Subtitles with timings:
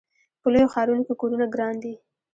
[0.41, 1.93] په لویو ښارونو کې کورونه ګران دي.